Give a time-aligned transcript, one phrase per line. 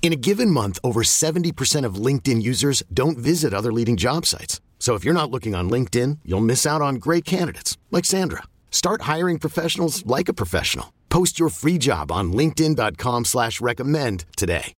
[0.00, 4.62] In a given month, over 70% of LinkedIn users don't visit other leading job sites.
[4.78, 8.44] So if you're not looking on LinkedIn, you'll miss out on great candidates like Sandra.
[8.70, 10.94] Start hiring professionals like a professional.
[11.10, 14.72] Post your free job on linkedin.com slash recommend today.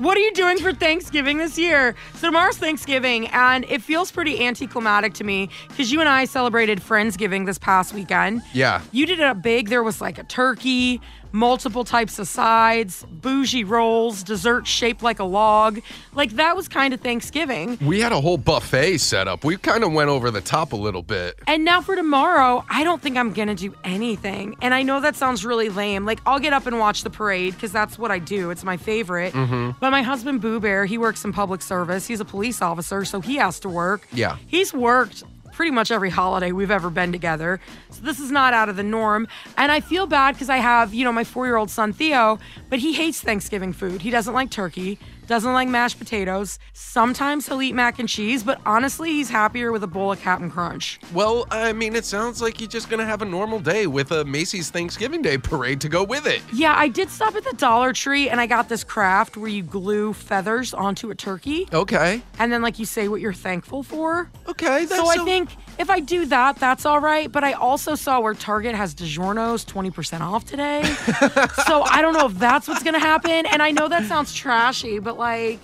[0.00, 1.94] What are you doing for Thanksgiving this year?
[2.14, 6.80] So tomorrow's Thanksgiving, and it feels pretty anticlimactic to me because you and I celebrated
[6.80, 8.40] Friendsgiving this past weekend.
[8.54, 8.80] Yeah.
[8.92, 9.68] You did it up big.
[9.68, 11.02] There was like a turkey,
[11.32, 15.80] multiple types of sides, bougie rolls, dessert shaped like a log.
[16.14, 17.78] Like that was kind of Thanksgiving.
[17.80, 19.44] We had a whole buffet set up.
[19.44, 21.38] We kind of went over the top a little bit.
[21.46, 24.56] And now for tomorrow, I don't think I'm gonna do anything.
[24.62, 26.04] And I know that sounds really lame.
[26.04, 28.50] Like I'll get up and watch the parade because that's what I do.
[28.50, 29.32] It's my favorite.
[29.32, 29.78] Mm-hmm.
[29.80, 32.06] But my husband Boo Bear, he works in public service.
[32.06, 34.06] He's a police officer, so he has to work.
[34.12, 34.36] Yeah.
[34.46, 35.24] He's worked
[35.60, 37.60] pretty much every holiday we've ever been together.
[37.90, 39.28] So this is not out of the norm.
[39.58, 42.38] And I feel bad because I have, you know, my four year old son Theo,
[42.70, 44.00] but he hates Thanksgiving food.
[44.00, 44.98] He doesn't like turkey,
[45.30, 46.58] doesn't like mashed potatoes.
[46.72, 50.50] Sometimes he'll eat mac and cheese, but honestly, he's happier with a bowl of Captain
[50.50, 50.98] Crunch.
[51.14, 54.10] Well, I mean, it sounds like you're just going to have a normal day with
[54.10, 56.42] a Macy's Thanksgiving Day parade to go with it.
[56.52, 59.62] Yeah, I did stop at the Dollar Tree and I got this craft where you
[59.62, 62.22] glue feathers onto a turkey Okay.
[62.40, 64.28] and then like you say what you're thankful for.
[64.48, 64.84] Okay.
[64.84, 67.32] That's So I think if I do that, that's all right.
[67.32, 70.82] But I also saw where Target has DiGiorno's 20% off today.
[71.66, 73.46] so I don't know if that's what's going to happen.
[73.46, 75.58] And I know that sounds trashy, but like,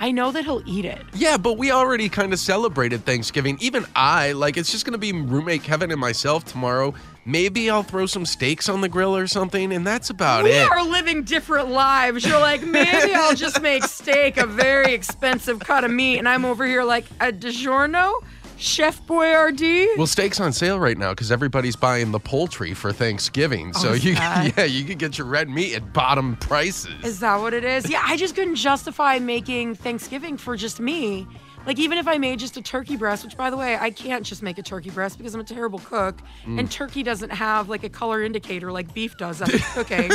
[0.00, 1.02] I know that he'll eat it.
[1.12, 3.58] Yeah, but we already kind of celebrated Thanksgiving.
[3.60, 6.94] Even I, like, it's just going to be roommate Kevin and myself tomorrow.
[7.26, 10.62] Maybe I'll throw some steaks on the grill or something, and that's about We it.
[10.62, 12.24] We are living different lives.
[12.24, 16.18] You're like, maybe I'll just make steak a very expensive cut of meat.
[16.18, 18.22] And I'm over here like, a DiGiorno?
[18.58, 19.86] Chef Boyardee?
[19.96, 23.72] Well, steak's on sale right now because everybody's buying the poultry for Thanksgiving.
[23.72, 26.92] so Oh, is you, that- yeah, you could get your red meat at bottom prices.
[27.04, 27.88] Is that what it is?
[27.88, 31.26] Yeah, I just couldn't justify making Thanksgiving for just me.
[31.66, 34.24] Like even if I made just a turkey breast, which by the way, I can't
[34.24, 36.60] just make a turkey breast because I'm a terrible cook, Mm.
[36.60, 40.10] and turkey doesn't have like a color indicator like beef does after cooking.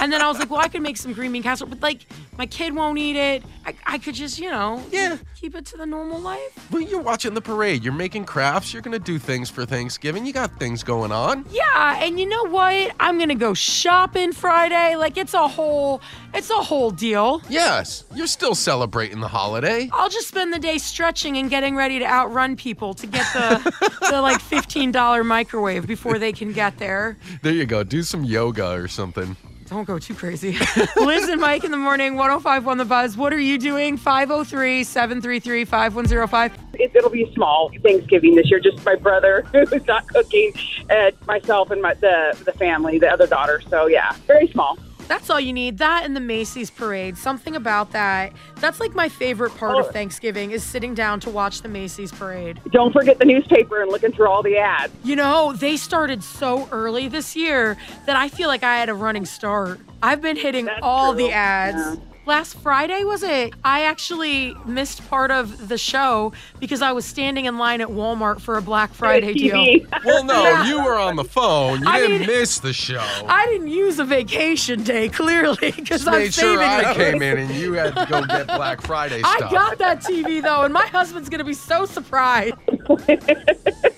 [0.00, 2.06] and then I was like, well, I could make some green bean casserole, but like
[2.40, 3.42] my kid won't eat it.
[3.66, 5.18] I, I could just, you know, Yeah.
[5.38, 6.40] keep it to the normal life.
[6.72, 7.84] Well, you're watching the parade.
[7.84, 8.72] You're making crafts.
[8.72, 10.24] You're going to do things for Thanksgiving.
[10.24, 11.44] You got things going on.
[11.50, 12.92] Yeah, and you know what?
[12.98, 14.96] I'm gonna go shopping Friday.
[14.96, 16.00] Like it's a whole,
[16.32, 17.42] it's a whole deal.
[17.50, 19.90] Yes, you're still celebrating the holiday.
[19.92, 23.98] I'll just spend the day stretching and getting ready to outrun people to get the
[24.10, 27.18] the like fifteen dollar microwave before they can get there.
[27.42, 27.82] There you go.
[27.84, 29.36] Do some yoga or something.
[29.70, 30.58] Don't go too crazy.
[30.96, 33.16] Liz and Mike in the morning, 1051 The Buzz.
[33.16, 33.96] What are you doing?
[33.96, 36.58] 503 733 5105.
[36.74, 38.58] it, it'll be small Thanksgiving this year.
[38.58, 40.52] Just my brother who's not cooking,
[40.88, 43.62] and myself and my the the family, the other daughter.
[43.70, 44.76] So yeah, very small.
[45.10, 45.78] That's all you need.
[45.78, 47.18] That and the Macy's parade.
[47.18, 48.32] Something about that.
[48.60, 49.90] That's like my favorite part of Oh.
[49.90, 52.60] Thanksgiving is sitting down to watch the Macy's parade.
[52.70, 54.92] Don't forget the newspaper and looking through all the ads.
[55.02, 57.76] You know, they started so early this year
[58.06, 59.80] that I feel like I had a running start.
[60.00, 61.24] I've been hitting That's all true.
[61.26, 61.98] the ads.
[61.98, 62.04] Yeah.
[62.26, 63.54] Last Friday, was it?
[63.64, 68.40] I actually missed part of the show because I was standing in line at Walmart
[68.40, 69.80] for a Black Friday deal.
[70.04, 71.80] Well, no, you were on the phone.
[71.82, 73.02] You I didn't mean- miss the show.
[73.28, 76.96] I didn't use a vacation day, clearly, because I'm made sure saving I it.
[76.96, 79.42] came in and you had to go get Black Friday stuff.
[79.42, 82.54] I got that TV though, and my husband's gonna be so surprised.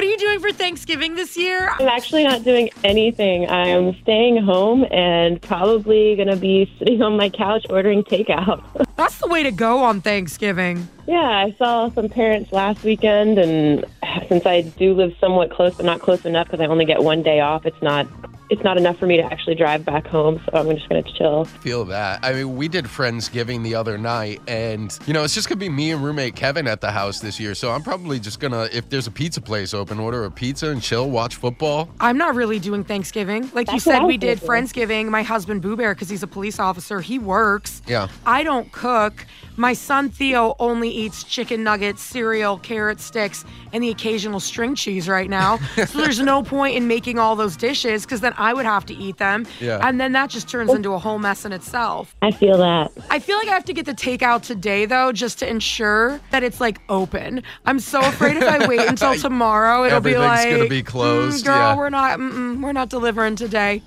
[0.00, 1.68] what are you doing for Thanksgiving this year?
[1.78, 3.46] I'm actually not doing anything.
[3.50, 8.64] I'm staying home and probably going to be sitting on my couch ordering takeout.
[8.96, 10.88] That's the way to go on Thanksgiving.
[11.06, 13.84] yeah, I saw some parents last weekend, and
[14.26, 17.22] since I do live somewhat close, but not close enough because I only get one
[17.22, 18.06] day off, it's not
[18.50, 21.12] it's not enough for me to actually drive back home, so I'm just going to
[21.12, 21.44] chill.
[21.44, 22.18] Feel that.
[22.22, 25.64] I mean, we did Friendsgiving the other night, and, you know, it's just going to
[25.64, 27.54] be me and roommate Kevin at the house this year.
[27.54, 30.68] So I'm probably just going to, if there's a pizza place open, order a pizza
[30.68, 31.88] and chill, watch football.
[32.00, 33.50] I'm not really doing Thanksgiving.
[33.54, 34.48] Like you That's what said, we was did thinking.
[34.48, 35.08] Friendsgiving.
[35.10, 37.82] My husband Boo Bear, because he's a police officer, he works.
[37.86, 38.08] Yeah.
[38.26, 39.26] I don't cook.
[39.60, 45.06] My son Theo only eats chicken nuggets, cereal, carrot sticks, and the occasional string cheese
[45.06, 45.58] right now.
[45.86, 48.94] so there's no point in making all those dishes because then I would have to
[48.94, 49.46] eat them.
[49.60, 49.86] Yeah.
[49.86, 52.16] And then that just turns into a whole mess in itself.
[52.22, 52.90] I feel that.
[53.10, 56.42] I feel like I have to get the takeout today though, just to ensure that
[56.42, 57.42] it's like open.
[57.66, 60.86] I'm so afraid if I wait until tomorrow, it'll be Everything's like, gonna be "Mm,
[60.86, 63.82] closed, girl, yeah." we're not, we're not delivering today.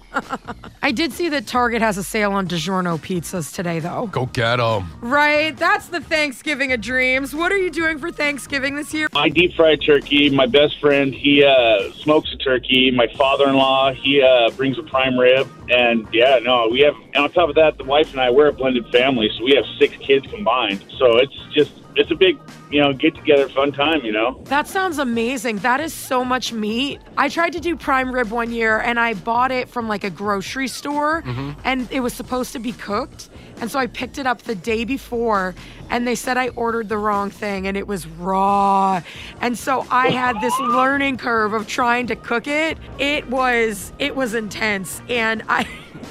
[0.82, 4.08] I did see that Target has a sale on DiGiorno pizzas today though.
[4.08, 4.92] Go get them.
[5.02, 7.34] Right, that's the Thanksgiving of dreams.
[7.34, 9.08] What are you doing for Thanksgiving this year?
[9.16, 10.30] I deep fried turkey.
[10.30, 12.92] My best friend, he uh, smokes a turkey.
[12.92, 15.50] My father-in-law, he uh, brings a prime rib.
[15.70, 16.96] And yeah, no, we have.
[17.14, 19.56] And on top of that, the wife and I we're a blended family, so we
[19.56, 20.84] have six kids combined.
[20.98, 22.40] So it's just it's a big,
[22.72, 24.04] you know, get together, fun time.
[24.04, 24.42] You know.
[24.46, 25.58] That sounds amazing.
[25.60, 27.02] That is so much meat.
[27.18, 30.10] I tried to do prime rib one year and I bought it from like a
[30.10, 31.52] grocery store mm-hmm.
[31.64, 33.30] and it was supposed to be cooked.
[33.62, 35.56] And so I picked it up the day before
[35.90, 39.02] and they said I ordered the wrong thing and it was raw.
[39.42, 42.78] And so I had this learning curve of trying to cook it.
[42.98, 45.68] It was it was intense and I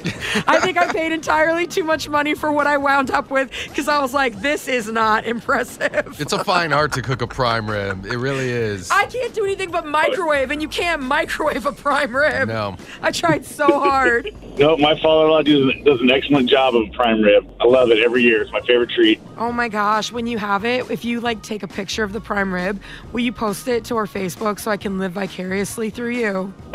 [0.46, 3.88] I think I paid entirely too much money for what I wound up with because
[3.88, 6.16] I was like, this is not impressive.
[6.20, 8.06] It's a fine art to cook a prime rib.
[8.06, 8.90] It really is.
[8.90, 12.48] I can't do anything but microwave, and you can't microwave a prime rib.
[12.48, 12.76] No.
[13.00, 14.28] I tried so hard.
[14.58, 17.50] No, my father-in-law does, does an excellent job of prime rib.
[17.58, 18.42] I love it every year.
[18.42, 19.18] It's my favorite treat.
[19.42, 22.20] Oh my gosh, when you have it, if you like take a picture of the
[22.20, 22.80] prime rib,
[23.12, 26.54] will you post it to our Facebook so I can live vicariously through you?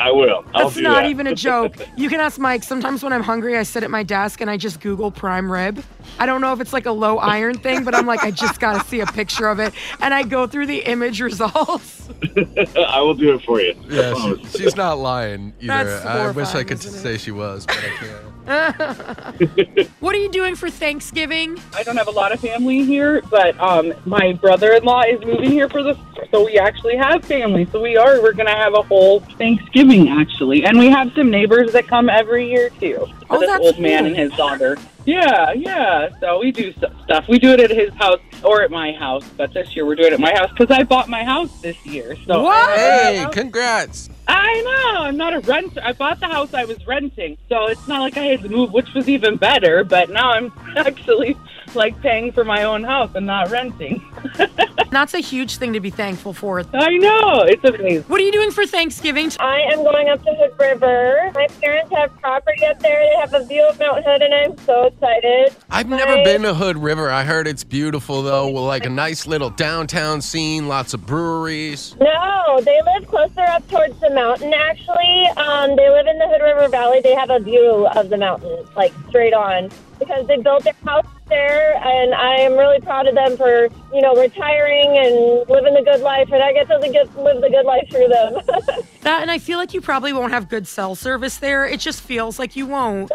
[0.00, 0.44] I will.
[0.52, 1.10] I'll That's not that.
[1.10, 1.76] even a joke.
[1.96, 2.64] You can ask Mike.
[2.64, 5.84] Sometimes when I'm hungry, I sit at my desk and I just Google prime rib.
[6.18, 8.58] I don't know if it's like a low iron thing, but I'm like, I just
[8.58, 9.72] got to see a picture of it.
[10.00, 12.07] And I go through the image results.
[12.88, 13.74] I will do it for you.
[13.90, 15.84] I Yeah, she, she's not lying either.
[15.84, 16.98] That's I wish I could isn't it?
[16.98, 18.28] say she was, but I can't.
[20.00, 21.58] What are you doing for Thanksgiving?
[21.74, 25.68] I don't have a lot of family here, but um, my brother-in-law is moving here
[25.68, 25.98] for the
[26.30, 27.66] so we actually have family.
[27.70, 31.72] So we are we're gonna have a whole Thanksgiving actually, and we have some neighbors
[31.72, 32.96] that come every year too.
[33.00, 34.78] Oh, So this that's old man and his daughter.
[35.08, 36.10] Yeah, yeah.
[36.20, 37.24] So we do stuff.
[37.30, 40.08] We do it at his house or at my house, but this year we're doing
[40.08, 42.14] it at my house because I bought my house this year.
[42.26, 42.78] So What?
[42.78, 44.10] Hey, congrats.
[44.26, 45.04] I know.
[45.04, 45.80] I'm not a renter.
[45.82, 48.74] I bought the house I was renting, so it's not like I had to move,
[48.74, 49.82] which was even better.
[49.82, 51.38] But now I'm actually
[51.74, 54.04] like paying for my own house and not renting.
[54.90, 56.60] That's a huge thing to be thankful for.
[56.72, 57.42] I know.
[57.42, 58.02] It's amazing.
[58.04, 59.30] What are you doing for Thanksgiving?
[59.38, 61.30] I am going up to Hood River.
[61.34, 62.98] My parents have property up there.
[62.98, 65.54] They have a view of Mount Hood, and I'm so excited.
[65.70, 67.10] I've never My- been to Hood River.
[67.10, 71.94] I heard it's beautiful though, with like a nice little downtown scene, lots of breweries.
[72.00, 75.26] No, they live closer up towards the mountain, actually.
[75.36, 77.00] Um, they live in the Hood River Valley.
[77.02, 81.06] They have a view of the mountain, like straight on, because they built their house
[81.28, 85.82] there, and I am really proud of them for, you know, retiring and living the
[85.82, 88.84] good life, and I get to get, live the good life through them.
[89.02, 91.64] That, and I feel like you probably won't have good cell service there.
[91.64, 93.10] It just feels like you won't.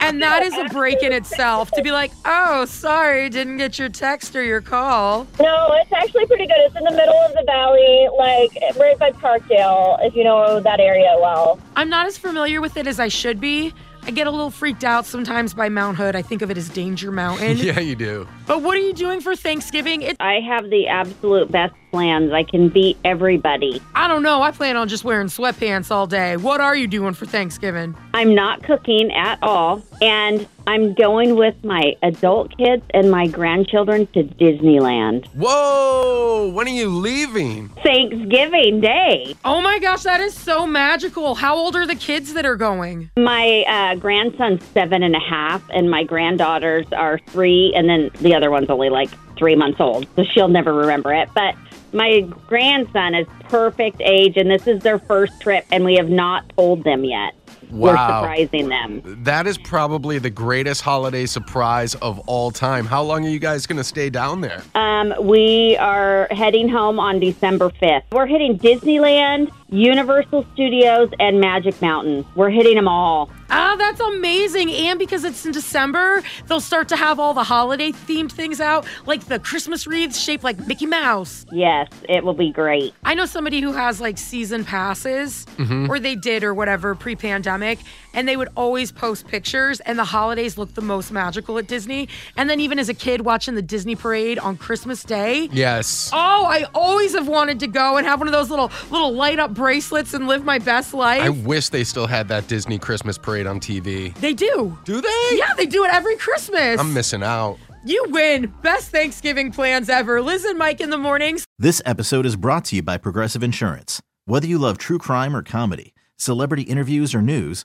[0.00, 3.88] and that is a break in itself to be like, oh, sorry, didn't get your
[3.88, 5.26] text or your call.
[5.40, 6.56] No, it's actually pretty good.
[6.58, 10.80] It's in the middle of the valley, like right by Parkdale, if you know that
[10.80, 11.58] area well.
[11.74, 13.72] I'm not as familiar with it as I should be.
[14.04, 16.16] I get a little freaked out sometimes by Mount Hood.
[16.16, 17.58] I think of it as Danger Mountain.
[17.70, 18.26] Yeah, you do.
[18.46, 20.02] But what are you doing for Thanksgiving?
[20.02, 22.32] It, I have the absolute best plans.
[22.32, 23.80] I can beat everybody.
[23.94, 24.42] I don't know.
[24.42, 26.36] I plan on just wearing sweatpants all day.
[26.36, 27.96] What are you doing for Thanksgiving?
[28.14, 34.06] I'm not cooking at all, and I'm going with my adult kids and my grandchildren
[34.08, 35.26] to Disneyland.
[35.34, 36.50] Whoa!
[36.52, 37.68] When are you leaving?
[37.82, 39.34] Thanksgiving Day.
[39.44, 41.34] Oh my gosh, that is so magical.
[41.34, 43.10] How old are the kids that are going?
[43.16, 48.34] My uh, grandson's seven and a half, and my granddaughters are three, and then the
[48.34, 51.28] other one's only like three months old, so she'll never remember it.
[51.34, 51.56] But
[51.92, 56.48] my grandson is perfect age, and this is their first trip, and we have not
[56.56, 57.34] told them yet.
[57.70, 59.00] We're surprising them.
[59.24, 62.84] That is probably the greatest holiday surprise of all time.
[62.84, 64.62] How long are you guys going to stay down there?
[64.74, 68.02] Um, we are heading home on December 5th.
[68.12, 72.26] We're hitting Disneyland, Universal Studios and Magic Mountain.
[72.34, 73.30] We're hitting them all.
[73.50, 74.70] Ah, that's amazing.
[74.70, 78.86] And because it's in December, they'll start to have all the holiday themed things out,
[79.06, 81.46] like the Christmas wreaths shaped like Mickey Mouse.
[81.52, 82.94] Yes, it will be great.
[83.04, 85.46] I know somebody who has like season passes,
[85.88, 87.78] or they did or whatever pre pandemic,
[88.14, 92.08] and they would always post pictures, and the holidays look the most magical at Disney.
[92.36, 95.48] And then even as a kid watching the Disney parade on Christmas Day.
[95.52, 96.10] Yes.
[96.12, 99.38] Oh, I always have wanted to go and have one of those little little light
[99.38, 101.22] up bracelets and live my best life.
[101.22, 104.14] I wish they still had that Disney Christmas parade on TV.
[104.16, 104.76] they do.
[104.84, 105.28] Do they?
[105.32, 106.80] Yeah, they do it every Christmas.
[106.80, 107.58] I'm missing out.
[107.84, 108.52] You win.
[108.62, 110.20] Best Thanksgiving plans ever.
[110.20, 111.46] Liz and Mike in the mornings.
[111.58, 114.02] This episode is brought to you by Progressive Insurance.
[114.26, 117.64] Whether you love true crime or comedy, celebrity interviews or news,